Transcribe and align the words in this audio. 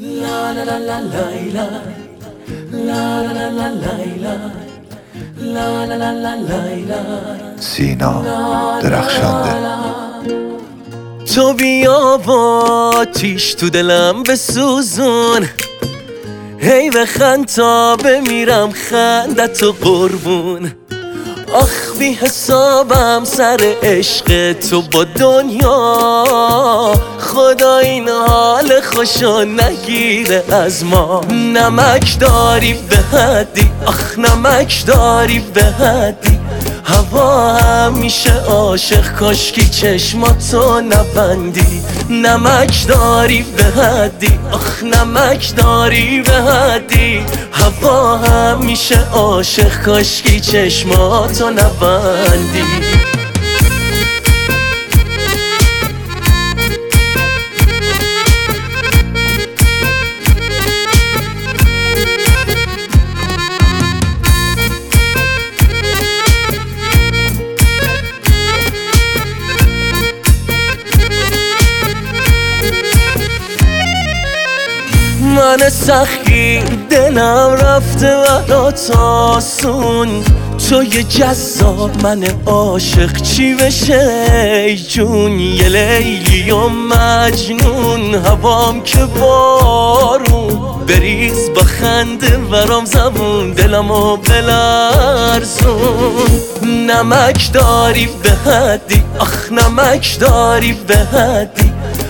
La 0.00 0.52
la 0.52 0.62
la 0.64 0.78
la 0.78 1.00
Laila 1.00 1.66
La. 2.70 2.88
La 2.88 3.32
la 3.36 3.48
la 3.50 3.68
Laila 3.82 4.34
La 5.40 5.86
la. 5.86 5.96
La 5.96 6.12
la 6.12 6.34
Laila 6.36 7.00
سینا 7.60 8.22
درخشنده. 8.82 9.54
تو 11.34 11.52
بیا 11.52 12.16
با 12.16 13.06
تیش 13.14 13.54
تو 13.54 13.68
دلم 13.68 14.22
بسوزون. 14.22 15.48
هی 16.58 16.90
بخند 16.90 17.44
تا 17.46 17.96
بمیرم 17.96 18.70
خندت 18.70 19.62
و 19.62 19.72
قربون. 19.72 20.72
آخ 21.52 21.98
بی 21.98 22.12
حسابم 22.12 23.24
سر 23.24 23.74
عشق 23.82 24.52
تو 24.52 24.82
با 24.82 25.04
دنیا. 25.04 26.24
خدا 27.18 27.78
این 27.78 28.08
حال 28.08 28.80
خوشو 28.80 29.44
نگیره 29.44 30.44
از 30.50 30.84
ما. 30.84 31.20
نمک 31.30 32.18
داری 32.20 32.72
به 32.72 33.18
حدی 33.18 33.70
آخ 33.86 34.18
نمک 34.18 34.86
داری 34.86 35.38
به 35.38 35.62
حدی. 35.62 36.38
هوا 36.84 37.56
همیشه 37.56 38.40
عاشق 38.40 39.12
کاشکی 39.14 39.68
چشماتو 39.68 40.80
نبندی. 40.80 41.82
نمک 42.10 42.86
داری 42.88 43.42
به 43.42 43.64
حدی 43.64 44.38
آخ 44.52 44.82
نمک 44.82 45.56
داری 45.56 46.22
به 46.22 46.32
حدی. 46.32 47.26
هوا 47.68 48.16
همیشه 48.16 49.08
عاشق 49.12 49.82
کاشکی 49.82 50.40
چشماتو 50.40 51.50
نبندی. 51.50 52.87
من 75.48 75.68
سخی 75.68 76.60
دلم 76.90 77.56
رفته 77.60 78.16
برات 78.48 78.90
آسون. 78.96 80.24
تو 80.68 80.82
یه 80.82 81.02
جذاب 81.02 82.02
من 82.02 82.24
عاشق 82.46 83.22
چی 83.22 83.54
بشه 83.54 84.28
ای 84.66 84.76
جون؟ 84.76 85.40
یه 85.40 85.68
لیلی 85.68 86.50
و 86.50 86.68
مجنون 86.68 88.14
هوام 88.14 88.82
که 88.82 89.04
بارون. 89.04 90.86
بریز 90.88 91.50
با 91.54 91.62
خنده 91.62 92.38
ورام 92.38 92.84
زبون 92.84 93.52
دلمو 93.52 94.16
بلرزون. 94.16 95.80
نمک 96.62 97.52
داری 97.52 98.08
به 98.22 98.30
حدی 98.30 99.02
آخ 99.18 99.52
نمک 99.52 100.18
داری 100.20 100.72
به 100.72 100.96
حدی. 100.96 101.67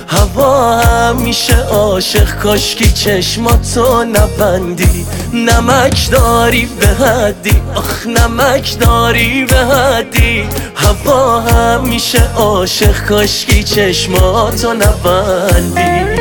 هوا 0.08 0.80
همیشه 0.80 1.56
عاشق. 1.56 2.38
کاشکی 2.38 2.92
چشماتو 2.92 4.04
نبندی. 4.04 5.06
نمک 5.32 6.10
داری 6.10 6.66
به 6.80 6.86
حدی. 6.86 7.62
آخ 7.74 8.06
نمک 8.06 8.78
داری 8.78 9.44
به 9.44 9.56
حدی. 9.56 10.48
هوا 10.76 11.40
همیشه 11.40 12.22
عاشق. 12.36 13.06
کاشکی 13.08 13.62
چشماتو 13.62 14.74
نبندی. 14.74 16.17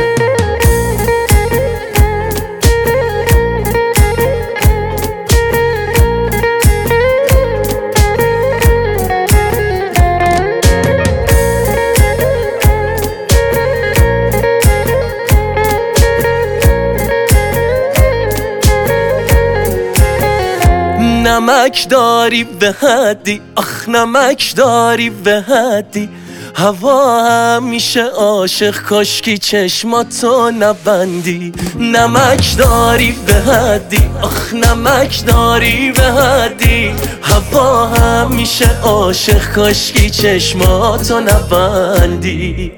نمک 21.28 21.88
داری 21.88 22.44
به 22.44 22.72
حدی 22.72 23.40
آخ 23.56 23.88
نمک 23.88 24.56
داری 24.56 25.10
به 25.10 25.40
حدی. 25.40 26.08
هوا 26.54 27.24
همیشه 27.24 28.02
عاشق 28.02 28.82
کاشکی 28.82 29.38
چشماتو 29.38 30.50
نبندی. 30.50 31.52
نمک 31.78 32.56
داری 32.58 33.12
به 33.26 33.34
حدی 33.34 34.10
آخ 34.22 34.54
نمک 34.54 35.26
داری 35.26 35.92
به 35.92 36.02
حدی. 36.02 36.94
هوا 37.22 37.86
همیشه 37.86 38.80
عاشق 38.82 39.52
کاشکی 39.52 40.10
چشماتو 40.10 41.20
نبندی. 41.20 42.77